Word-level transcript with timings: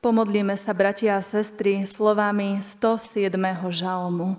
Pomodlíme 0.00 0.56
sa, 0.56 0.72
bratia 0.72 1.20
a 1.20 1.22
sestry, 1.22 1.84
slovami 1.84 2.64
107. 2.64 3.36
žalmu. 3.68 4.32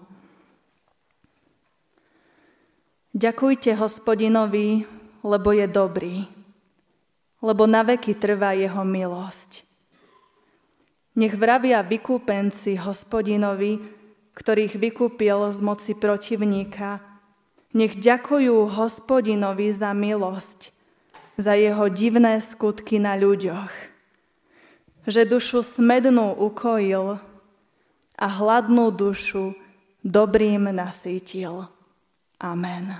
Ďakujte 3.13 3.69
hospodinovi, 3.77 4.89
lebo 5.21 5.53
je 5.53 5.69
dobrý, 5.69 6.25
lebo 7.45 7.69
na 7.69 7.85
veky 7.85 8.17
trvá 8.17 8.57
jeho 8.57 8.81
milosť. 8.81 9.61
Nech 11.13 11.37
vravia 11.37 11.85
vykúpenci 11.85 12.81
hospodinovi, 12.81 13.85
ktorých 14.33 14.81
vykúpil 14.81 15.45
z 15.53 15.61
moci 15.61 15.93
protivníka. 15.93 17.05
Nech 17.77 18.01
ďakujú 18.01 18.65
hospodinovi 18.65 19.69
za 19.69 19.93
milosť, 19.93 20.73
za 21.37 21.53
jeho 21.53 21.85
divné 21.85 22.41
skutky 22.41 22.97
na 22.97 23.13
ľuďoch 23.13 23.90
že 25.11 25.27
dušu 25.27 25.59
smednú 25.59 26.31
ukojil 26.39 27.19
a 28.15 28.27
hladnú 28.31 28.95
dušu 28.95 29.51
dobrým 29.99 30.71
nasýtil. 30.71 31.67
Amen. 32.39 32.95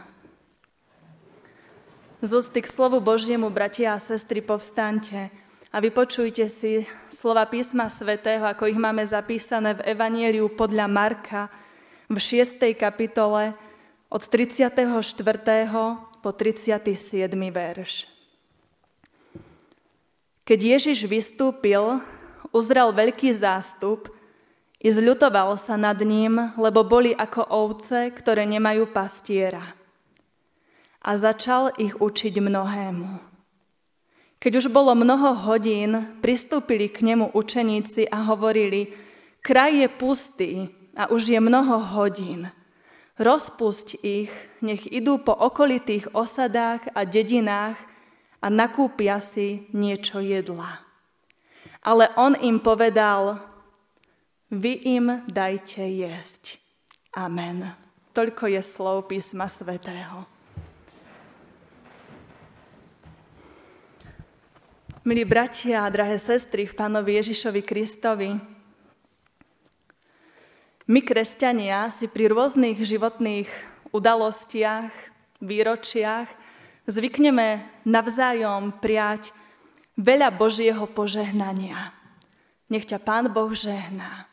Z 2.22 2.38
ústy 2.38 2.62
k 2.62 2.70
slovu 2.70 3.02
Božiemu, 3.02 3.50
bratia 3.50 3.98
a 3.98 4.04
sestry, 4.04 4.46
povstaňte 4.46 5.34
a 5.74 5.82
vypočujte 5.82 6.46
si 6.46 6.86
slova 7.10 7.48
písma 7.50 7.90
svätého, 7.90 8.46
ako 8.46 8.70
ich 8.70 8.78
máme 8.78 9.02
zapísané 9.02 9.74
v 9.80 9.96
Evanieliu 9.96 10.52
podľa 10.54 10.86
Marka 10.86 11.50
v 12.12 12.20
6. 12.20 12.62
kapitole 12.78 13.58
od 14.12 14.22
34. 14.28 14.86
po 16.22 16.30
37. 16.30 16.86
verš. 17.50 18.21
Keď 20.52 20.60
Ježiš 20.60 21.08
vystúpil, 21.08 22.04
uzrel 22.52 22.92
veľký 22.92 23.32
zástup 23.32 24.12
i 24.84 24.92
zľutoval 24.92 25.56
sa 25.56 25.80
nad 25.80 25.96
ním, 26.04 26.52
lebo 26.60 26.84
boli 26.84 27.16
ako 27.16 27.48
ovce, 27.48 28.12
ktoré 28.12 28.44
nemajú 28.44 28.92
pastiera. 28.92 29.64
A 31.00 31.16
začal 31.16 31.72
ich 31.80 31.96
učiť 31.96 32.44
mnohému. 32.44 33.10
Keď 34.44 34.52
už 34.60 34.68
bolo 34.76 34.92
mnoho 34.92 35.40
hodín, 35.40 36.20
pristúpili 36.20 36.92
k 36.92 37.00
nemu 37.00 37.32
učeníci 37.32 38.12
a 38.12 38.20
hovorili, 38.20 38.92
kraj 39.40 39.72
je 39.72 39.88
pustý 39.88 40.52
a 41.00 41.08
už 41.08 41.32
je 41.32 41.40
mnoho 41.40 41.80
hodín. 41.96 42.52
Rozpusť 43.16 44.04
ich, 44.04 44.36
nech 44.60 44.84
idú 44.92 45.16
po 45.16 45.32
okolitých 45.32 46.12
osadách 46.12 46.92
a 46.92 47.08
dedinách 47.08 47.80
a 48.42 48.48
nakúpia 48.50 49.22
si 49.22 49.70
niečo 49.72 50.18
jedla. 50.18 50.82
Ale 51.86 52.10
on 52.18 52.34
im 52.42 52.58
povedal, 52.58 53.38
vy 54.50 54.82
im 54.98 55.24
dajte 55.30 55.86
jesť. 55.86 56.58
Amen. 57.14 57.64
Toľko 58.12 58.52
je 58.52 58.62
slov 58.66 59.08
písma 59.08 59.48
svätého. 59.48 60.28
Milí 65.02 65.26
bratia 65.26 65.88
a 65.88 65.94
drahé 65.94 66.22
sestry 66.22 66.70
v 66.70 66.78
Pánovi 66.78 67.18
Ježišovi 67.18 67.62
Kristovi, 67.66 68.38
my, 70.92 71.00
kresťania, 71.00 71.88
si 71.88 72.12
pri 72.12 72.28
rôznych 72.28 72.76
životných 72.76 73.48
udalostiach, 73.96 74.92
výročiach 75.40 76.28
zvykneme 76.90 77.66
navzájom 77.86 78.74
prijať 78.82 79.34
veľa 80.00 80.34
Božieho 80.34 80.86
požehnania. 80.90 81.94
Nech 82.72 82.88
ťa 82.88 83.04
Pán 83.04 83.28
Boh 83.30 83.52
žehná. 83.52 84.26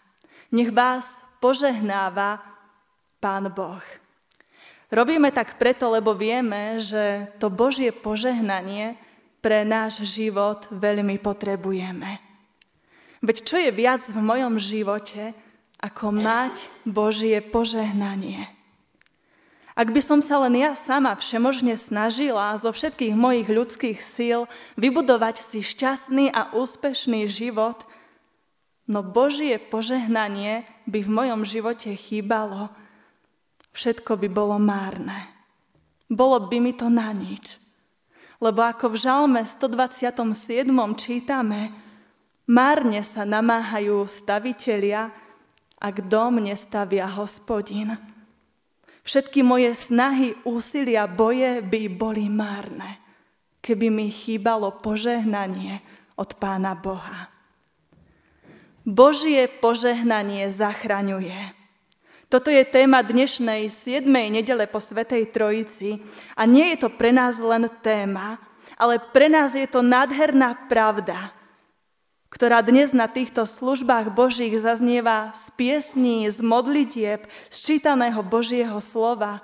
Nech 0.55 0.71
vás 0.71 1.21
požehnáva 1.43 2.41
Pán 3.19 3.51
Boh. 3.51 3.83
Robíme 4.89 5.29
tak 5.29 5.61
preto, 5.61 5.93
lebo 5.93 6.17
vieme, 6.17 6.81
že 6.81 7.29
to 7.37 7.53
Božie 7.53 7.93
požehnanie 7.93 8.97
pre 9.45 9.61
náš 9.67 10.01
život 10.07 10.65
veľmi 10.73 11.21
potrebujeme. 11.21 12.19
Veď 13.21 13.37
čo 13.45 13.57
je 13.59 13.71
viac 13.75 14.01
v 14.07 14.19
mojom 14.23 14.57
živote, 14.57 15.35
ako 15.79 16.15
mať 16.15 16.71
Božie 16.89 17.39
požehnanie? 17.43 18.58
Ak 19.79 19.95
by 19.95 20.03
som 20.03 20.19
sa 20.19 20.43
len 20.43 20.59
ja 20.59 20.75
sama 20.75 21.15
všemožne 21.15 21.79
snažila 21.79 22.59
zo 22.59 22.75
všetkých 22.75 23.15
mojich 23.15 23.47
ľudských 23.47 24.03
síl 24.03 24.51
vybudovať 24.75 25.39
si 25.39 25.63
šťastný 25.63 26.35
a 26.35 26.51
úspešný 26.51 27.31
život, 27.31 27.87
no 28.91 29.07
Božie 29.07 29.55
požehnanie 29.63 30.67
by 30.91 30.99
v 30.99 31.11
mojom 31.15 31.47
živote 31.47 31.95
chýbalo, 31.95 32.75
všetko 33.71 34.19
by 34.19 34.27
bolo 34.27 34.59
márne. 34.59 35.31
Bolo 36.11 36.43
by 36.43 36.59
mi 36.59 36.75
to 36.75 36.91
na 36.91 37.15
nič. 37.15 37.63
Lebo 38.43 38.67
ako 38.67 38.91
v 38.91 38.97
žalme 38.99 39.47
127. 39.47 40.67
čítame, 40.99 41.71
márne 42.51 43.07
sa 43.07 43.23
namáhajú 43.23 44.11
stavitelia, 44.11 45.15
ak 45.79 46.11
dom 46.11 46.43
nestavia 46.43 47.07
hospodin. 47.07 48.18
Všetky 49.09 49.41
moje 49.41 49.73
snahy, 49.73 50.37
úsilia, 50.45 51.09
boje 51.09 51.65
by 51.65 51.89
boli 51.89 52.29
márne, 52.29 53.01
keby 53.65 53.89
mi 53.89 54.13
chýbalo 54.13 54.85
požehnanie 54.85 55.81
od 56.13 56.37
Pána 56.37 56.77
Boha. 56.77 57.33
Božie 58.85 59.49
požehnanie 59.49 60.53
zachraňuje. 60.53 61.57
Toto 62.29 62.53
je 62.53 62.61
téma 62.69 63.01
dnešnej 63.01 63.73
7. 63.73 64.05
nedele 64.05 64.69
po 64.69 64.77
Svetej 64.77 65.33
Trojici 65.33 66.05
a 66.37 66.45
nie 66.45 66.77
je 66.77 66.85
to 66.85 66.93
pre 66.93 67.09
nás 67.09 67.41
len 67.41 67.65
téma, 67.81 68.37
ale 68.77 69.01
pre 69.01 69.33
nás 69.33 69.57
je 69.57 69.65
to 69.65 69.81
nádherná 69.81 70.69
pravda, 70.69 71.33
ktorá 72.29 72.61
dnes 72.61 72.93
na 72.93 73.09
týchto 73.09 73.49
službách 73.49 74.13
Božích 74.13 74.53
zaznieva 74.61 75.33
z 75.33 75.49
piesní, 75.57 76.29
z 76.29 76.39
modlitieb, 76.45 77.25
z 77.49 77.57
čítaného 77.57 78.21
Božieho 78.21 78.77
slova. 78.85 79.41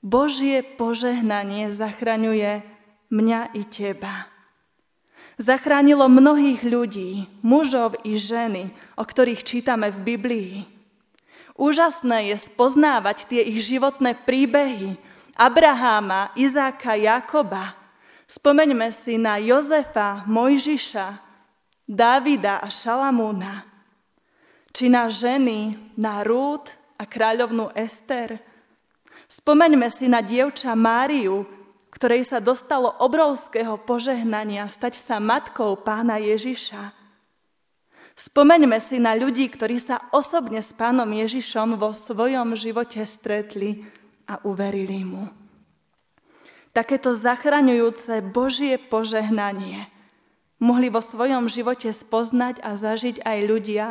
Božie 0.00 0.64
požehnanie 0.64 1.72
zachraňuje 1.72 2.64
mňa 3.12 3.40
i 3.52 3.62
teba. 3.68 4.28
Zachránilo 5.36 6.06
mnohých 6.08 6.62
ľudí, 6.62 7.26
mužov 7.42 7.98
i 8.06 8.16
ženy, 8.16 8.70
o 8.94 9.02
ktorých 9.02 9.42
čítame 9.42 9.90
v 9.90 9.98
Biblii. 10.14 10.54
Úžasné 11.54 12.34
je 12.34 12.36
spoznávať 12.38 13.30
tie 13.30 13.42
ich 13.42 13.62
životné 13.66 14.14
príbehy 14.26 14.98
Abraháma, 15.34 16.30
Izáka, 16.38 16.94
Jakoba. 16.94 17.74
Spomeňme 18.30 18.90
si 18.94 19.18
na 19.18 19.42
Jozefa, 19.42 20.22
Mojžiša, 20.30 21.23
Dávida 21.84 22.64
a 22.64 22.72
Šalamúna, 22.72 23.68
či 24.72 24.88
na 24.88 25.12
ženy, 25.12 25.76
na 26.00 26.24
Rúd 26.24 26.72
a 26.96 27.04
kráľovnú 27.04 27.76
Ester. 27.76 28.40
Spomeňme 29.28 29.92
si 29.92 30.08
na 30.08 30.24
dievča 30.24 30.72
Máriu, 30.72 31.44
ktorej 31.92 32.24
sa 32.24 32.40
dostalo 32.40 32.88
obrovského 33.04 33.76
požehnania 33.84 34.64
stať 34.64 34.96
sa 34.96 35.20
matkou 35.20 35.76
pána 35.76 36.16
Ježiša. 36.16 36.96
Spomeňme 38.16 38.80
si 38.80 38.96
na 38.96 39.12
ľudí, 39.12 39.44
ktorí 39.52 39.76
sa 39.76 40.08
osobne 40.08 40.64
s 40.64 40.72
pánom 40.72 41.06
Ježišom 41.06 41.76
vo 41.76 41.92
svojom 41.92 42.56
živote 42.56 43.04
stretli 43.04 43.84
a 44.24 44.40
uverili 44.48 45.04
mu. 45.04 45.28
Takéto 46.72 47.12
zachraňujúce 47.12 48.24
Božie 48.32 48.80
požehnanie– 48.80 49.84
mohli 50.62 50.90
vo 50.90 51.02
svojom 51.02 51.50
živote 51.50 51.90
spoznať 51.90 52.62
a 52.62 52.78
zažiť 52.78 53.22
aj 53.24 53.38
ľudia, 53.46 53.86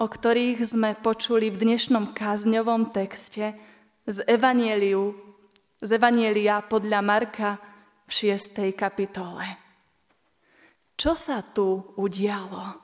o 0.00 0.06
ktorých 0.08 0.58
sme 0.64 0.96
počuli 0.98 1.52
v 1.52 1.60
dnešnom 1.62 2.16
kázňovom 2.16 2.90
texte 2.90 3.54
z 4.08 4.16
Evanieliu, 4.26 5.14
z 5.78 5.90
Evanielia 5.94 6.62
podľa 6.64 7.00
Marka 7.02 7.50
v 8.06 8.10
6. 8.10 8.74
kapitole. 8.74 9.46
Čo 10.98 11.14
sa 11.14 11.42
tu 11.42 11.94
udialo? 11.98 12.78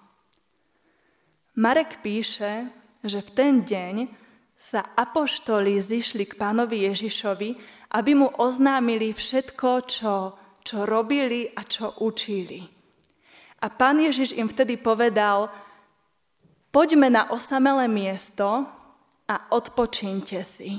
Marek 1.58 1.98
píše, 2.06 2.70
že 3.02 3.18
v 3.18 3.30
ten 3.34 3.54
deň 3.66 3.96
sa 4.58 4.82
apoštoli 4.94 5.78
zišli 5.78 6.26
k 6.26 6.38
pánovi 6.38 6.86
Ježišovi, 6.90 7.50
aby 7.94 8.12
mu 8.14 8.30
oznámili 8.30 9.14
všetko, 9.14 9.70
čo, 9.86 10.14
čo 10.62 10.78
robili 10.86 11.50
a 11.50 11.62
čo 11.62 11.98
učili. 12.02 12.77
A 13.58 13.66
pán 13.66 13.98
Ježiš 13.98 14.34
im 14.38 14.46
vtedy 14.46 14.78
povedal, 14.78 15.50
poďme 16.70 17.10
na 17.10 17.26
osamelé 17.34 17.90
miesto 17.90 18.66
a 19.26 19.36
odpočíňte 19.50 20.40
si. 20.46 20.78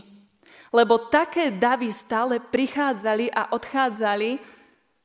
Lebo 0.72 1.12
také 1.12 1.52
davy 1.52 1.92
stále 1.92 2.40
prichádzali 2.40 3.34
a 3.36 3.52
odchádzali, 3.52 4.40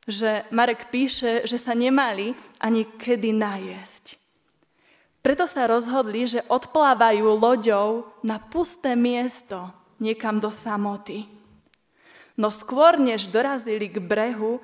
že 0.05 0.45
Marek 0.53 0.93
píše, 0.93 1.49
že 1.49 1.57
sa 1.57 1.73
nemali 1.73 2.37
ani 2.61 2.85
kedy 2.85 3.33
najesť. 3.33 4.21
Preto 5.25 5.49
sa 5.49 5.65
rozhodli, 5.65 6.29
že 6.29 6.45
odplávajú 6.53 7.25
loďou 7.25 8.13
na 8.21 8.37
pusté 8.37 8.93
miesto, 8.93 9.73
niekam 9.97 10.37
do 10.37 10.53
samoty. 10.53 11.25
No 12.37 12.53
skôr, 12.53 13.01
než 13.01 13.33
dorazili 13.33 13.89
k 13.89 14.05
brehu, 14.05 14.61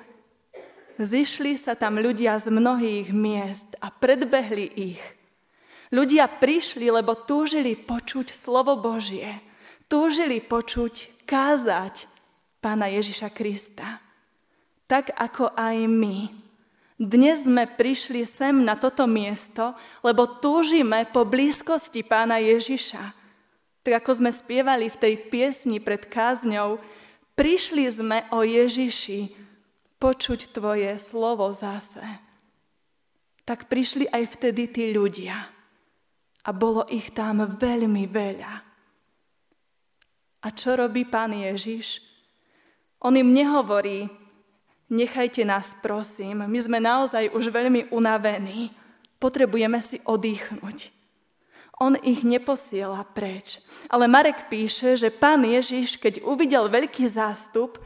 zišli 0.99 1.55
sa 1.55 1.77
tam 1.77 2.01
ľudia 2.01 2.35
z 2.41 2.51
mnohých 2.51 3.13
miest 3.15 3.79
a 3.79 3.93
predbehli 3.93 4.67
ich. 4.75 5.03
Ľudia 5.91 6.27
prišli, 6.27 6.87
lebo 6.87 7.13
túžili 7.13 7.75
počuť 7.75 8.31
slovo 8.31 8.79
Božie. 8.79 9.43
Túžili 9.91 10.39
počuť, 10.39 11.27
kázať 11.27 12.07
Pána 12.63 12.87
Ježiša 12.87 13.29
Krista. 13.31 13.99
Tak 14.87 15.15
ako 15.15 15.51
aj 15.55 15.77
my 15.87 16.41
dnes 17.01 17.49
sme 17.49 17.65
prišli 17.65 18.29
sem 18.29 18.61
na 18.61 18.77
toto 18.77 19.09
miesto, 19.09 19.73
lebo 20.05 20.37
túžime 20.37 21.09
po 21.09 21.25
blízkosti 21.25 22.05
pána 22.05 22.37
Ježiša. 22.37 23.01
Tak 23.81 24.05
ako 24.05 24.21
sme 24.21 24.29
spievali 24.29 24.85
v 24.85 24.99
tej 25.01 25.13
piesni 25.33 25.81
pred 25.81 26.05
kázňou, 26.05 26.77
prišli 27.33 27.89
sme 27.89 28.21
o 28.29 28.45
Ježiši 28.45 29.33
počuť 30.01 30.49
tvoje 30.49 30.97
slovo 30.97 31.45
zase. 31.53 32.01
Tak 33.45 33.69
prišli 33.69 34.09
aj 34.09 34.23
vtedy 34.33 34.65
tí 34.73 34.83
ľudia. 34.89 35.37
A 36.41 36.49
bolo 36.49 36.89
ich 36.89 37.13
tam 37.13 37.45
veľmi 37.45 38.09
veľa. 38.09 38.53
A 40.41 40.47
čo 40.49 40.73
robí 40.73 41.05
pán 41.05 41.37
Ježiš? 41.37 42.01
On 42.97 43.13
im 43.13 43.29
nehovorí, 43.29 44.09
Nechajte 44.91 45.47
nás, 45.47 45.71
prosím. 45.79 46.43
My 46.43 46.59
sme 46.59 46.83
naozaj 46.83 47.31
už 47.31 47.47
veľmi 47.47 47.95
unavení. 47.95 48.75
Potrebujeme 49.23 49.79
si 49.79 50.03
odýchnuť. 50.03 50.91
On 51.79 51.95
ich 52.03 52.27
neposiela 52.27 53.07
preč. 53.15 53.63
Ale 53.87 54.11
Marek 54.11 54.51
píše, 54.51 54.99
že 54.99 55.07
pán 55.07 55.47
Ježiš, 55.47 55.95
keď 55.95 56.19
uvidel 56.27 56.67
veľký 56.67 57.07
zástup, 57.07 57.79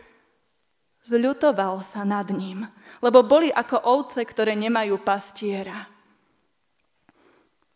zľutoval 1.06 1.86
sa 1.86 2.02
nad 2.02 2.26
ním, 2.34 2.66
lebo 3.00 3.22
boli 3.22 3.54
ako 3.54 3.78
ovce, 3.86 4.26
ktoré 4.26 4.58
nemajú 4.58 4.98
pastiera. 5.06 5.86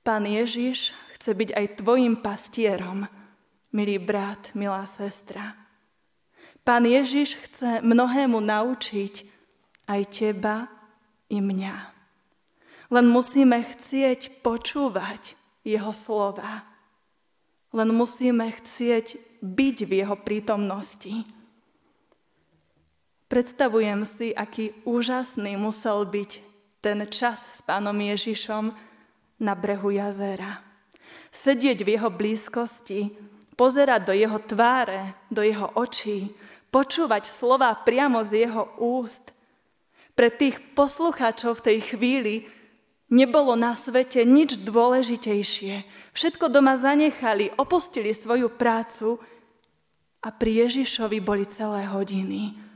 Pán 0.01 0.25
Ježiš 0.25 0.91
chce 1.13 1.37
byť 1.37 1.49
aj 1.53 1.65
tvojim 1.77 2.17
pastierom, 2.17 3.05
milý 3.69 4.01
brat, 4.01 4.49
milá 4.57 4.89
sestra. 4.89 5.53
Pán 6.65 6.89
Ježiš 6.89 7.37
chce 7.45 7.85
mnohému 7.85 8.41
naučiť 8.41 9.13
aj 9.85 10.01
teba 10.09 10.65
i 11.29 11.37
mňa. 11.37 11.75
Len 12.89 13.05
musíme 13.05 13.61
chcieť 13.69 14.41
počúvať 14.41 15.37
jeho 15.61 15.93
slova. 15.93 16.65
Len 17.69 17.89
musíme 17.93 18.49
chcieť 18.49 19.37
byť 19.45 19.77
v 19.85 19.91
jeho 20.01 20.15
prítomnosti. 20.17 21.38
Predstavujem 23.29 24.09
si, 24.09 24.33
aký 24.33 24.73
úžasný 24.89 25.53
musel 25.53 26.01
byť 26.01 26.31
ten 26.81 27.05
čas 27.13 27.45
s 27.45 27.61
pánom 27.61 27.93
Ježišom 27.93 28.73
na 29.37 29.53
brehu 29.53 29.93
jazera. 29.93 30.65
Sedieť 31.29 31.85
v 31.85 31.93
jeho 31.93 32.09
blízkosti, 32.09 33.13
pozerať 33.53 34.01
do 34.09 34.13
jeho 34.17 34.39
tváre, 34.41 35.13
do 35.29 35.45
jeho 35.45 35.69
očí, 35.77 36.33
počúvať 36.73 37.29
slova 37.29 37.69
priamo 37.77 38.25
z 38.25 38.49
jeho 38.49 38.65
úst. 38.81 39.29
Pre 40.17 40.33
tých 40.33 40.57
poslucháčov 40.73 41.61
v 41.61 41.65
tej 41.69 41.79
chvíli 41.85 42.35
nebolo 43.13 43.53
na 43.53 43.77
svete 43.77 44.25
nič 44.25 44.57
dôležitejšie. 44.65 45.85
Všetko 46.17 46.49
doma 46.49 46.81
zanechali, 46.81 47.53
opustili 47.61 48.09
svoju 48.09 48.49
prácu 48.49 49.21
a 50.25 50.33
pri 50.33 50.65
Ježišovi 50.65 51.21
boli 51.21 51.45
celé 51.45 51.85
hodiny, 51.85 52.68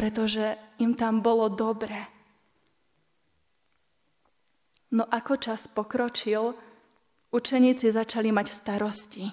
pretože 0.00 0.56
im 0.80 0.96
tam 0.96 1.20
bolo 1.20 1.52
dobre. 1.52 2.08
No 4.96 5.04
ako 5.04 5.36
čas 5.36 5.68
pokročil, 5.68 6.56
učeníci 7.28 7.92
začali 7.92 8.32
mať 8.32 8.48
starosti. 8.48 9.28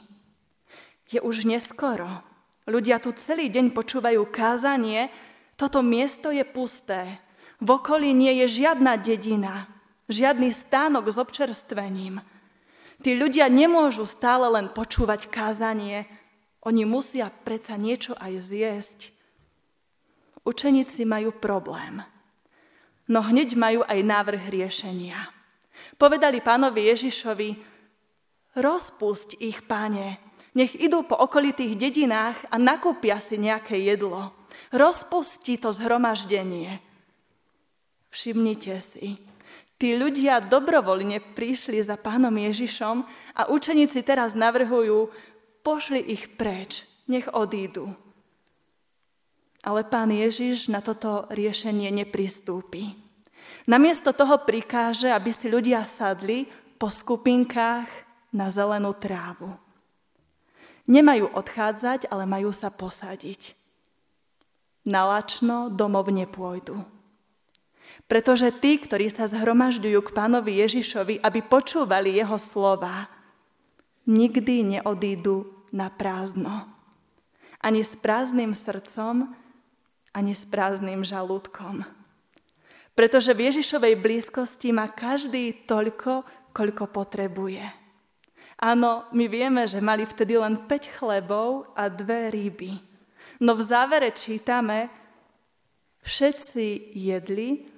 Je 1.08 1.24
už 1.24 1.48
neskoro, 1.48 2.28
Ľudia 2.68 3.00
tu 3.00 3.16
celý 3.16 3.48
deň 3.48 3.72
počúvajú 3.72 4.28
kázanie, 4.28 5.08
toto 5.56 5.80
miesto 5.80 6.36
je 6.36 6.44
pusté. 6.44 7.24
V 7.64 7.80
okolí 7.80 8.12
nie 8.12 8.44
je 8.44 8.60
žiadna 8.62 9.00
dedina, 9.00 9.72
žiadny 10.12 10.52
stánok 10.52 11.08
s 11.08 11.16
občerstvením. 11.16 12.20
Tí 13.00 13.16
ľudia 13.16 13.48
nemôžu 13.48 14.04
stále 14.04 14.52
len 14.52 14.68
počúvať 14.68 15.32
kázanie, 15.32 16.12
oni 16.60 16.84
musia 16.84 17.32
predsa 17.48 17.80
niečo 17.80 18.20
aj 18.20 18.34
zjesť. 18.36 19.00
Učeníci 20.48 21.04
majú 21.04 21.36
problém. 21.36 22.00
No 23.12 23.20
hneď 23.20 23.60
majú 23.60 23.84
aj 23.84 24.00
návrh 24.00 24.48
riešenia. 24.48 25.28
Povedali 26.00 26.40
pánovi 26.40 26.88
Ježišovi, 26.88 27.50
rozpusť 28.56 29.44
ich, 29.44 29.60
páne, 29.68 30.24
nech 30.56 30.72
idú 30.80 31.04
po 31.04 31.20
okolitých 31.20 31.76
dedinách 31.76 32.48
a 32.48 32.56
nakúpia 32.56 33.20
si 33.20 33.36
nejaké 33.36 33.76
jedlo. 33.76 34.32
Rozpustí 34.72 35.60
to 35.60 35.76
zhromaždenie. 35.76 36.80
Všimnite 38.08 38.80
si, 38.80 39.20
tí 39.76 40.00
ľudia 40.00 40.40
dobrovoľne 40.40 41.36
prišli 41.36 41.84
za 41.84 42.00
pánom 42.00 42.32
Ježišom 42.32 43.04
a 43.36 43.52
učeníci 43.52 44.00
teraz 44.00 44.32
navrhujú, 44.32 45.12
pošli 45.60 46.00
ich 46.08 46.40
preč, 46.40 46.88
nech 47.12 47.28
odídu. 47.36 48.07
Ale 49.66 49.82
pán 49.86 50.14
Ježiš 50.14 50.70
na 50.70 50.84
toto 50.84 51.26
riešenie 51.34 51.90
nepristúpi. 51.90 52.94
Namiesto 53.68 54.14
toho 54.16 54.40
prikáže, 54.44 55.12
aby 55.12 55.32
si 55.34 55.52
ľudia 55.52 55.84
sadli 55.84 56.48
po 56.78 56.88
skupinkách 56.88 57.90
na 58.32 58.48
zelenú 58.54 58.94
trávu. 58.96 59.56
Nemajú 60.88 61.36
odchádzať, 61.36 62.08
ale 62.08 62.24
majú 62.24 62.56
sa 62.56 62.72
posadiť. 62.72 63.60
Na 64.88 65.04
domov 65.68 66.08
nepôjdu. 66.08 66.80
Pretože 68.08 68.56
tí, 68.56 68.80
ktorí 68.80 69.12
sa 69.12 69.28
zhromažďujú 69.28 70.00
k 70.00 70.14
pánovi 70.16 70.64
Ježišovi, 70.64 71.20
aby 71.20 71.40
počúvali 71.44 72.16
jeho 72.16 72.40
slova, 72.40 73.12
nikdy 74.08 74.80
neodídu 74.80 75.44
na 75.76 75.92
prázdno. 75.92 76.72
Ani 77.60 77.84
s 77.84 78.00
prázdnym 78.00 78.56
srdcom, 78.56 79.36
ani 80.18 80.34
s 80.34 80.50
prázdnym 80.50 81.06
žalúdkom. 81.06 81.86
Pretože 82.98 83.38
v 83.38 83.54
Ježišovej 83.54 84.02
blízkosti 84.02 84.74
má 84.74 84.90
každý 84.90 85.54
toľko, 85.70 86.26
koľko 86.50 86.90
potrebuje. 86.90 87.62
Áno, 88.58 89.06
my 89.14 89.30
vieme, 89.30 89.70
že 89.70 89.78
mali 89.78 90.02
vtedy 90.02 90.34
len 90.34 90.66
5 90.66 90.98
chlebov 90.98 91.70
a 91.78 91.86
dve 91.94 92.34
ryby. 92.34 92.74
No 93.38 93.54
v 93.54 93.62
závere 93.62 94.10
čítame, 94.10 94.90
všetci 96.02 96.98
jedli 96.98 97.70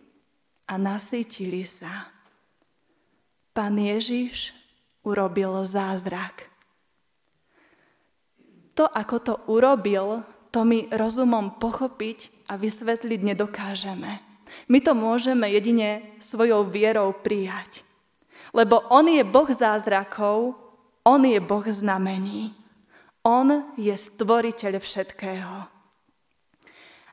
a 0.72 0.80
nasýtili 0.80 1.68
sa. 1.68 2.08
Pán 3.52 3.76
Ježiš 3.76 4.56
urobil 5.04 5.52
zázrak. 5.68 6.48
To, 8.80 8.88
ako 8.88 9.16
to 9.20 9.34
urobil, 9.52 10.24
to 10.50 10.66
my 10.66 10.90
rozumom 10.90 11.62
pochopiť 11.62 12.50
a 12.50 12.58
vysvetliť 12.58 13.20
nedokážeme. 13.22 14.12
My 14.66 14.80
to 14.82 14.98
môžeme 14.98 15.46
jedine 15.46 16.02
svojou 16.18 16.66
vierou 16.66 17.14
prijať. 17.14 17.86
Lebo 18.50 18.82
On 18.90 19.06
je 19.06 19.22
Boh 19.22 19.46
zázrakov, 19.46 20.58
on 21.06 21.22
je 21.26 21.38
Boh 21.38 21.66
znamení. 21.66 22.54
On 23.22 23.74
je 23.78 23.94
stvoriteľ 23.94 24.80
všetkého. 24.82 25.70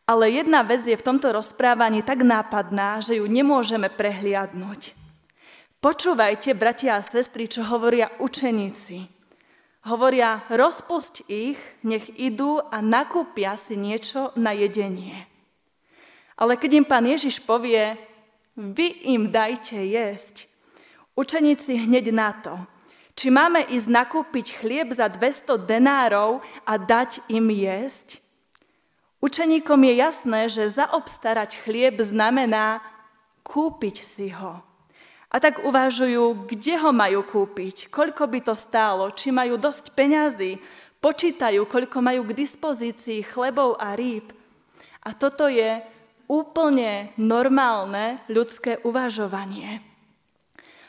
Ale 0.06 0.24
jedna 0.30 0.62
vec 0.62 0.86
je 0.86 0.94
v 0.94 1.02
tomto 1.02 1.34
rozprávaní 1.34 2.06
tak 2.06 2.22
nápadná, 2.22 3.02
že 3.02 3.18
ju 3.18 3.26
nemôžeme 3.26 3.90
prehliadnúť. 3.90 4.94
Počúvajte, 5.82 6.54
bratia 6.54 6.96
a 6.96 7.04
sestry, 7.04 7.50
čo 7.50 7.66
hovoria 7.66 8.10
učeníci. 8.22 9.15
Hovoria, 9.86 10.42
rozpusť 10.50 11.30
ich, 11.30 11.58
nech 11.86 12.10
idú 12.18 12.58
a 12.58 12.82
nakúpia 12.82 13.54
si 13.54 13.78
niečo 13.78 14.34
na 14.34 14.50
jedenie. 14.50 15.14
Ale 16.34 16.58
keď 16.58 16.82
im 16.82 16.86
pán 16.86 17.06
Ježiš 17.06 17.38
povie, 17.40 17.94
vy 18.58 19.14
im 19.14 19.30
dajte 19.30 19.78
jesť, 19.78 20.50
učeníci 21.14 21.86
hneď 21.86 22.10
na 22.10 22.30
to– 22.34 22.54
či 23.16 23.32
máme 23.32 23.64
ísť 23.72 23.88
nakúpiť 23.88 24.60
chlieb 24.60 24.92
za 24.92 25.08
200 25.08 25.64
denárov 25.64 26.44
a 26.68 26.76
dať 26.76 27.24
im 27.32 27.48
jesť? 27.48 28.20
Učeníkom 29.24 29.80
je 29.88 29.94
jasné, 29.96 30.40
že 30.52 30.76
zaobstarať 30.76 31.64
chlieb 31.64 31.96
znamená 32.04 32.84
kúpiť 33.40 34.04
si 34.04 34.28
ho. 34.36 34.60
A 35.26 35.42
tak 35.42 35.66
uvažujú, 35.66 36.46
kde 36.46 36.74
ho 36.78 36.94
majú 36.94 37.26
kúpiť, 37.26 37.90
koľko 37.90 38.30
by 38.30 38.40
to 38.46 38.54
stálo, 38.54 39.10
či 39.10 39.34
majú 39.34 39.58
dosť 39.58 39.92
peňazí, 39.92 40.62
počítajú, 41.02 41.66
koľko 41.66 41.98
majú 41.98 42.22
k 42.30 42.36
dispozícii 42.46 43.26
chlebov 43.26 43.74
a 43.76 43.98
rýb. 43.98 44.30
A 45.02 45.14
toto 45.14 45.50
je 45.50 45.82
úplne 46.26 47.14
normálne 47.18 48.22
ľudské 48.26 48.78
uvažovanie. 48.82 49.82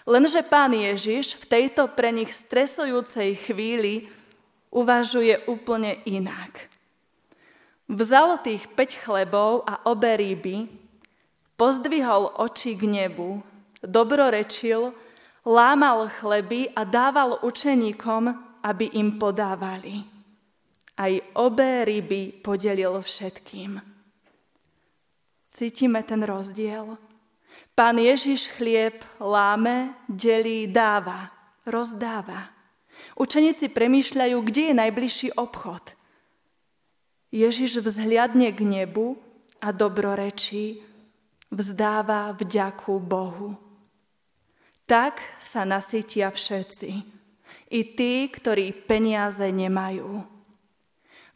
Lenže 0.08 0.41
pán 0.48 0.72
Ježiš 0.72 1.36
v 1.36 1.46
tejto 1.46 1.91
pre 1.91 2.15
nich 2.15 2.32
stresujúcej 2.32 3.36
chvíli 3.38 4.08
uvažuje 4.72 5.44
úplne 5.51 6.00
inak. 6.08 6.72
Vzal 7.91 8.39
tých 8.39 8.67
5 8.72 9.03
chlebov 9.03 9.67
a 9.67 9.84
obe 9.88 10.12
ryby, 10.15 10.67
pozdvihol 11.60 12.39
oči 12.39 12.75
k 12.75 12.84
nebu, 12.88 13.44
dobrorečil, 13.84 14.93
lámal 15.46 16.10
chleby 16.10 16.72
a 16.75 16.84
dával 16.84 17.39
učeníkom, 17.41 18.24
aby 18.63 19.00
im 19.00 19.15
podávali. 19.15 20.03
Aj 20.98 21.13
obe 21.38 21.86
ryby 21.86 22.41
podelil 22.41 23.00
všetkým. 23.00 23.77
Cítime 25.53 26.01
ten 26.03 26.25
rozdiel? 26.25 26.98
Pán 27.77 28.01
Ježiš 28.01 28.50
chlieb 28.57 29.05
láme, 29.22 29.93
delí, 30.10 30.65
dáva, 30.65 31.29
rozdáva. 31.69 32.50
Učeníci 33.13 33.69
premýšľajú, 33.69 34.38
kde 34.41 34.62
je 34.69 34.74
najbližší 34.74 35.29
obchod. 35.38 35.93
Ježiš 37.29 37.86
vzhliadne 37.86 38.50
k 38.50 38.60
nebu 38.65 39.22
a 39.62 39.69
dobrorečí, 39.69 40.81
vzdáva 41.53 42.34
vďaku 42.34 42.98
Bohu. 42.98 43.66
Tak 44.88 45.20
sa 45.44 45.67
nasytia 45.67 46.32
všetci, 46.32 46.91
i 47.67 47.82
tí, 47.84 48.32
ktorí 48.32 48.72
peniaze 48.88 49.44
nemajú. 49.51 50.24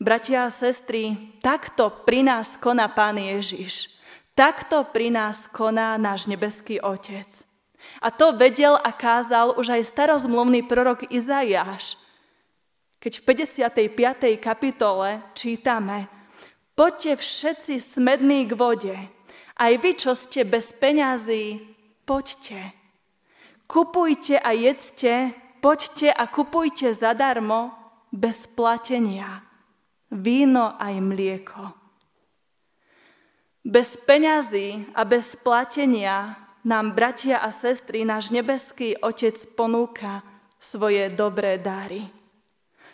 Bratia 0.02 0.48
a 0.48 0.50
sestry, 0.50 1.14
takto 1.44 1.92
pri 2.08 2.26
nás 2.26 2.58
koná 2.58 2.90
Pán 2.90 3.20
Ježiš. 3.20 3.94
Takto 4.34 4.88
pri 4.90 5.14
nás 5.14 5.46
koná 5.52 6.00
náš 6.00 6.26
nebeský 6.26 6.80
Otec. 6.82 7.28
A 8.00 8.10
to 8.10 8.34
vedel 8.34 8.80
a 8.80 8.90
kázal 8.96 9.54
už 9.60 9.78
aj 9.78 9.92
starozmluvný 9.94 10.66
prorok 10.66 11.12
Izaiáš. 11.12 12.00
Keď 12.98 13.20
v 13.20 13.24
55. 13.68 14.40
kapitole 14.40 15.22
čítame 15.36 16.08
Poďte 16.72 17.20
všetci 17.20 17.84
smední 17.84 18.50
k 18.50 18.58
vode, 18.58 18.96
aj 19.60 19.74
vy, 19.78 19.92
čo 19.94 20.18
ste 20.18 20.48
bez 20.48 20.74
peňazí, 20.74 21.62
poďte. 22.08 22.81
Kupujte 23.72 24.36
a 24.36 24.52
jedzte, 24.52 25.32
poďte 25.64 26.12
a 26.12 26.28
kupujte 26.28 26.92
zadarmo, 26.92 27.72
bez 28.12 28.44
platenia, 28.44 29.48
víno 30.12 30.76
aj 30.76 31.00
mlieko. 31.00 31.72
Bez 33.64 33.96
peňazí 34.04 34.92
a 34.92 35.08
bez 35.08 35.40
platenia 35.40 36.36
nám, 36.68 36.92
bratia 36.92 37.40
a 37.40 37.48
sestry, 37.56 38.04
náš 38.04 38.28
nebeský 38.28 39.00
Otec 39.00 39.40
ponúka 39.56 40.20
svoje 40.60 41.08
dobré 41.08 41.56
dary. 41.56 42.12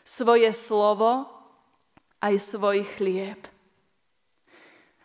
Svoje 0.05 0.53
slovo 0.53 1.25
aj 2.21 2.37
svoj 2.37 2.85
chlieb. 3.01 3.49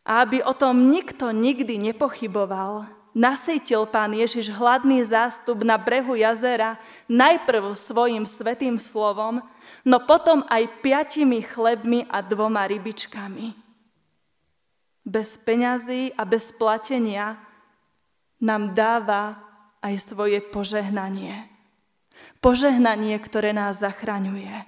A 0.05 0.21
aby 0.21 0.45
o 0.45 0.53
tom 0.53 0.93
nikto 0.93 1.33
nikdy 1.33 1.81
nepochyboval, 1.81 3.02
nasejtil 3.13 3.85
pán 3.89 4.17
Ježiš 4.17 4.53
hladný 4.53 5.05
zástup 5.05 5.61
na 5.63 5.77
brehu 5.77 6.17
jazera 6.17 6.81
najprv 7.09 7.77
svojim 7.77 8.25
svetým 8.25 8.81
slovom, 8.81 9.45
no 9.85 9.97
potom 10.03 10.45
aj 10.49 10.69
piatimi 10.81 11.45
chlebmi 11.45 12.09
a 12.09 12.25
dvoma 12.25 12.65
rybičkami 12.67 13.63
bez 15.03 15.35
peňazí 15.39 16.15
a 16.15 16.23
bez 16.23 16.55
platenia 16.55 17.39
nám 18.39 18.75
dáva 18.75 19.39
aj 19.83 19.99
svoje 19.99 20.39
požehnanie. 20.39 21.51
Požehnanie, 22.43 23.19
ktoré 23.19 23.55
nás 23.55 23.83
zachraňuje. 23.83 24.67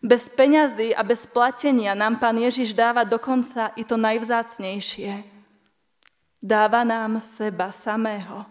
Bez 0.00 0.32
peňazí 0.32 0.96
a 0.96 1.04
bez 1.04 1.28
platenia 1.28 1.92
nám 1.92 2.16
Pán 2.16 2.40
Ježiš 2.40 2.72
dáva 2.72 3.04
dokonca 3.04 3.72
i 3.76 3.84
to 3.84 4.00
najvzácnejšie. 4.00 5.39
Dáva 6.42 6.84
nám 6.84 7.20
seba 7.20 7.72
samého. 7.72 8.44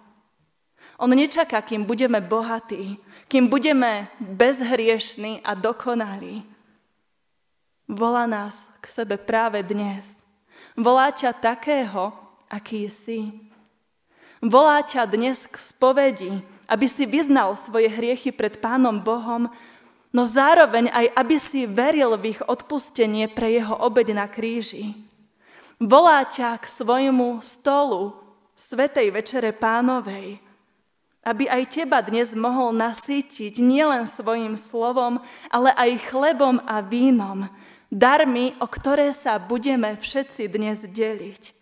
On 1.00 1.10
nečaká, 1.10 1.62
kým 1.62 1.84
budeme 1.84 2.22
bohatí, 2.22 3.02
kým 3.28 3.48
budeme 3.48 4.08
bezhriešní 4.20 5.42
a 5.42 5.54
dokonalí. 5.58 6.46
Volá 7.90 8.30
nás 8.30 8.78
k 8.82 8.86
sebe 8.88 9.18
práve 9.18 9.66
dnes– 9.66 10.22
Volá 10.80 11.12
ťa 11.12 11.36
takého, 11.36 12.16
aký 12.48 12.88
si. 12.88 13.36
Volá 14.40 14.80
ťa 14.80 15.04
dnes 15.04 15.44
k 15.44 15.60
spovedi, 15.60 16.32
aby 16.72 16.88
si 16.88 17.04
vyznal 17.04 17.60
svoje 17.60 17.92
hriechy 17.92 18.32
pred 18.32 18.64
Pánom 18.64 18.96
Bohom, 19.04 19.52
no 20.16 20.24
zároveň 20.24 20.88
aj 20.96 21.06
aby 21.20 21.36
si 21.36 21.68
veril 21.68 22.16
v 22.16 22.32
ich 22.32 22.42
odpustenie 22.48 23.28
pre 23.28 23.60
jeho 23.60 23.76
obed 23.76 24.08
na 24.16 24.32
kríži. 24.32 24.96
Volá 25.80 26.28
ťa 26.28 26.60
k 26.60 26.68
svojmu 26.68 27.40
stolu, 27.40 28.12
Svetej 28.52 29.16
Večere 29.16 29.56
Pánovej, 29.56 30.44
aby 31.24 31.48
aj 31.48 31.72
teba 31.72 32.04
dnes 32.04 32.36
mohol 32.36 32.76
nasýtiť 32.76 33.64
nielen 33.64 34.04
svojim 34.04 34.60
slovom, 34.60 35.24
ale 35.48 35.72
aj 35.80 36.12
chlebom 36.12 36.60
a 36.68 36.84
vínom, 36.84 37.48
darmi, 37.88 38.52
o 38.60 38.68
ktoré 38.68 39.16
sa 39.16 39.40
budeme 39.40 39.96
všetci 39.96 40.52
dnes 40.52 40.84
deliť. 40.84 41.56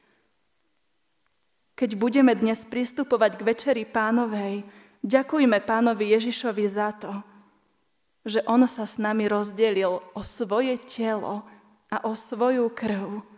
Keď 1.78 1.94
budeme 1.94 2.34
dnes 2.34 2.66
pristupovať 2.66 3.38
k 3.38 3.46
Večeri 3.46 3.86
pánovej, 3.86 4.66
ďakujme 5.06 5.62
pánovi 5.62 6.18
Ježišovi 6.18 6.66
za 6.66 6.90
to, 6.98 7.14
že 8.26 8.42
on 8.50 8.66
sa 8.66 8.90
s 8.90 8.98
nami 8.98 9.30
rozdelil 9.30 10.02
o 10.02 10.22
svoje 10.26 10.74
telo 10.82 11.46
a 11.94 12.02
o 12.02 12.18
svoju 12.18 12.74
krv, 12.74 13.37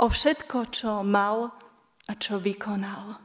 o 0.00 0.06
všetko, 0.10 0.58
čo 0.72 1.00
mal 1.06 1.52
a 2.04 2.12
čo 2.16 2.36
vykonal. 2.40 3.20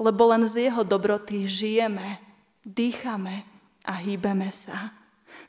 Lebo 0.00 0.22
len 0.32 0.48
z 0.48 0.70
jeho 0.70 0.82
dobroty 0.84 1.44
žijeme, 1.44 2.22
dýchame 2.64 3.44
a 3.84 4.00
hýbeme 4.00 4.48
sa 4.52 5.00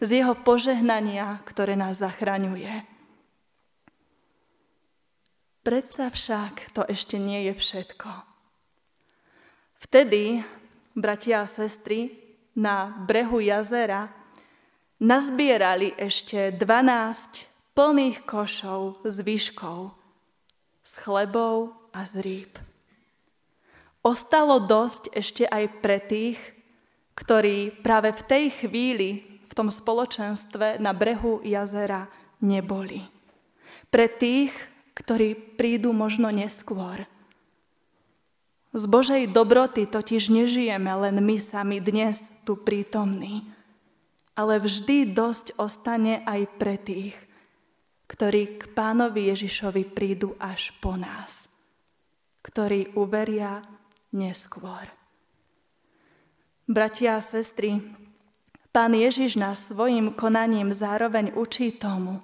z 0.02 0.22
jeho 0.22 0.34
požehnania, 0.38 1.42
ktoré 1.46 1.78
nás 1.78 2.02
zachraňuje. 2.02 2.86
Predsa 5.62 6.10
však 6.10 6.74
to 6.74 6.82
ešte 6.90 7.22
nie 7.22 7.46
je 7.50 7.54
všetko. 7.54 8.10
Vtedy, 9.82 10.42
bratia 10.98 11.46
a 11.46 11.50
sestry, 11.50 12.18
na 12.58 12.92
brehu 13.06 13.40
jazera 13.40 14.12
nazbierali 15.00 15.96
ešte 15.96 16.52
12 16.52 17.48
plných 17.72 18.28
košov 18.28 19.04
s 19.08 19.24
výškou, 19.24 19.80
s 20.84 20.92
chlebou 21.00 21.72
a 21.96 22.04
z 22.04 22.14
rýb. 22.20 22.54
Ostalo 24.02 24.58
dosť 24.58 25.14
ešte 25.14 25.44
aj 25.46 25.66
pre 25.80 26.02
tých, 26.02 26.40
ktorí 27.14 27.70
práve 27.86 28.10
v 28.18 28.22
tej 28.26 28.46
chvíli 28.66 29.10
v 29.46 29.54
tom 29.54 29.70
spoločenstve 29.70 30.82
na 30.82 30.96
brehu 30.96 31.44
jazera 31.46 32.10
neboli. 32.42 33.06
Pre 33.94 34.08
tých, 34.10 34.56
ktorí 34.98 35.36
prídu 35.60 35.94
možno 35.94 36.32
neskôr. 36.34 37.06
Z 38.72 38.88
Božej 38.88 39.28
dobroty 39.28 39.84
totiž 39.84 40.32
nežijeme 40.32 40.88
len 40.96 41.20
my 41.20 41.38
sami 41.44 41.84
dnes 41.84 42.24
tu 42.48 42.56
prítomní, 42.56 43.44
ale 44.32 44.64
vždy 44.64 45.12
dosť 45.12 45.60
ostane 45.60 46.24
aj 46.24 46.42
pre 46.56 46.80
tých, 46.80 47.16
ktorí 48.12 48.60
k 48.60 48.76
pánovi 48.76 49.32
Ježišovi 49.32 49.88
prídu 49.88 50.36
až 50.36 50.76
po 50.84 51.00
nás, 51.00 51.48
ktorí 52.44 52.92
uveria 53.00 53.64
neskôr. 54.12 54.84
Bratia 56.68 57.16
a 57.16 57.24
sestry, 57.24 57.80
Pán 58.72 58.96
Ježiš 58.96 59.36
nás 59.36 59.68
svojim 59.68 60.16
konaním 60.16 60.72
zároveň 60.72 61.36
učí 61.36 61.76
tomu, 61.76 62.24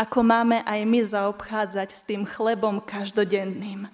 ako 0.00 0.24
máme 0.24 0.64
aj 0.64 0.80
my 0.88 1.00
zaobchádzať 1.04 1.88
s 1.92 2.02
tým 2.08 2.24
chlebom 2.24 2.80
každodenným. 2.80 3.92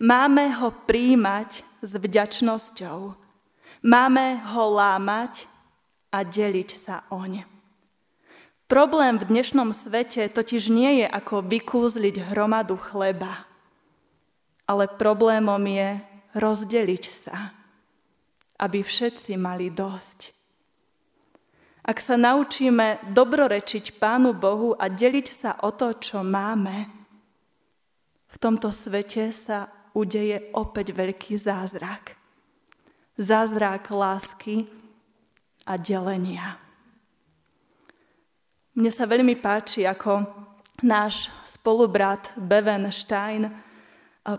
Máme 0.00 0.44
ho 0.56 0.72
príjmať 0.72 1.60
s 1.84 1.92
vďačnosťou. 2.00 3.12
Máme 3.84 4.40
ho 4.48 4.64
lámať 4.72 5.44
a 6.08 6.24
deliť 6.24 6.70
sa 6.72 7.04
oň. 7.12 7.49
Problém 8.70 9.18
v 9.18 9.26
dnešnom 9.26 9.74
svete 9.74 10.30
totiž 10.30 10.70
nie 10.70 11.02
je 11.02 11.06
ako 11.10 11.42
vykúzliť 11.42 12.30
hromadu 12.30 12.78
chleba, 12.78 13.42
ale 14.62 14.86
problémom 14.86 15.58
je 15.58 15.98
rozdeliť 16.38 17.04
sa, 17.10 17.50
aby 18.62 18.86
všetci 18.86 19.34
mali 19.34 19.74
dosť. 19.74 20.30
Ak 21.82 21.98
sa 21.98 22.14
naučíme 22.14 23.10
dobrorečiť 23.10 23.98
Pánu 23.98 24.38
Bohu 24.38 24.78
a 24.78 24.86
deliť 24.86 25.28
sa 25.34 25.58
o 25.66 25.74
to, 25.74 25.98
čo 25.98 26.22
máme, 26.22 26.86
v 28.30 28.36
tomto 28.38 28.70
svete 28.70 29.34
sa 29.34 29.66
udeje 29.98 30.46
opäť 30.54 30.94
veľký 30.94 31.34
zázrak. 31.34 32.14
Zázrak 33.18 33.90
lásky 33.90 34.70
a 35.66 35.74
delenia. 35.74 36.69
Mne 38.80 38.88
sa 38.88 39.04
veľmi 39.04 39.36
páči, 39.36 39.84
ako 39.84 40.24
náš 40.80 41.28
spolubrat 41.44 42.32
Beven 42.32 42.88
Stein 42.88 43.52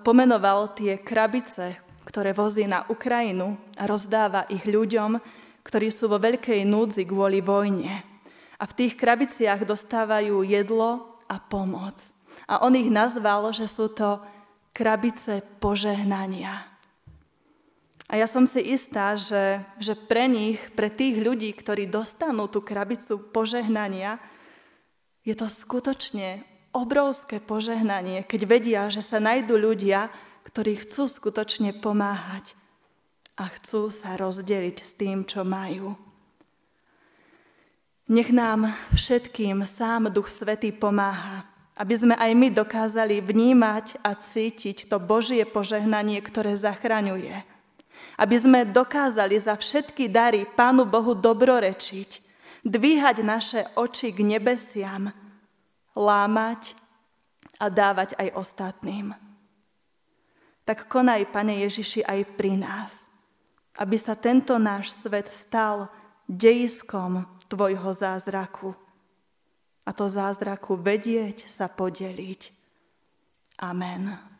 pomenoval 0.02 0.74
tie 0.74 0.98
krabice, 0.98 1.78
ktoré 2.10 2.34
vozí 2.34 2.66
na 2.66 2.82
Ukrajinu 2.90 3.54
a 3.78 3.86
rozdáva 3.86 4.50
ich 4.50 4.66
ľuďom, 4.66 5.22
ktorí 5.62 5.94
sú 5.94 6.10
vo 6.10 6.18
veľkej 6.18 6.66
núdzi 6.66 7.06
kvôli 7.06 7.38
vojne. 7.38 8.02
A 8.58 8.66
v 8.66 8.74
tých 8.82 8.98
krabiciach 8.98 9.62
dostávajú 9.62 10.42
jedlo 10.42 11.22
a 11.30 11.38
pomoc. 11.38 12.02
A 12.50 12.66
on 12.66 12.74
ich 12.74 12.90
nazval, 12.90 13.54
že 13.54 13.70
sú 13.70 13.94
to 13.94 14.26
krabice 14.74 15.46
požehnania. 15.62 16.66
A 18.10 18.18
ja 18.18 18.26
som 18.26 18.50
si 18.50 18.74
istá, 18.74 19.14
že, 19.14 19.62
že 19.78 19.94
pre 19.94 20.26
nich, 20.26 20.58
pre 20.74 20.90
tých 20.90 21.22
ľudí, 21.22 21.54
ktorí 21.54 21.86
dostanú 21.86 22.50
tú 22.50 22.66
krabicu 22.66 23.22
požehnania, 23.30 24.18
je 25.22 25.34
to 25.38 25.46
skutočne 25.46 26.42
obrovské 26.72 27.38
požehnanie, 27.44 28.24
keď 28.26 28.42
vedia, 28.48 28.82
že 28.88 29.04
sa 29.04 29.20
najdú 29.20 29.60
ľudia, 29.60 30.10
ktorí 30.48 30.82
chcú 30.82 31.06
skutočne 31.06 31.78
pomáhať 31.78 32.58
a 33.38 33.46
chcú 33.52 33.94
sa 33.94 34.18
rozdeliť 34.18 34.78
s 34.82 34.92
tým, 34.98 35.28
čo 35.28 35.46
majú. 35.46 35.94
Nech 38.12 38.28
nám 38.34 38.76
všetkým 38.92 39.64
sám 39.64 40.12
Duch 40.12 40.28
Svetý 40.28 40.76
pomáha, 40.76 41.48
aby 41.80 41.96
sme 41.96 42.16
aj 42.20 42.32
my 42.36 42.48
dokázali 42.52 43.24
vnímať 43.24 44.04
a 44.04 44.18
cítiť 44.18 44.92
to 44.92 45.00
Božie 45.00 45.48
požehnanie, 45.48 46.20
ktoré 46.20 46.58
zachraňuje. 46.60 47.48
Aby 48.20 48.36
sme 48.36 48.60
dokázali 48.68 49.40
za 49.40 49.56
všetky 49.56 50.12
dary 50.12 50.44
Pánu 50.44 50.84
Bohu 50.84 51.16
dobrorečiť, 51.16 52.31
dvíhať 52.66 53.18
naše 53.26 53.62
oči 53.76 54.14
k 54.14 54.26
nebesiam, 54.26 55.10
lámať 55.98 56.78
a 57.62 57.70
dávať 57.70 58.16
aj 58.18 58.30
ostatným. 58.38 59.14
Tak 60.66 60.88
konaj, 60.88 61.30
Pane 61.34 61.62
Ježiši, 61.68 62.06
aj 62.06 62.20
pri 62.38 62.56
nás– 62.58 62.94
aby 63.80 63.96
sa 63.96 64.20
tento 64.20 64.60
náš 64.60 64.92
svet 64.92 65.32
stal 65.32 65.88
dejiskom 66.28 67.24
Tvojho 67.48 67.92
zázraku. 67.92 68.72
A 69.84 69.92
to 69.92 70.08
zázraku 70.08 70.80
vedieť 70.80 71.52
sa 71.52 71.68
podeliť. 71.68 72.42
Amen. 73.60 74.31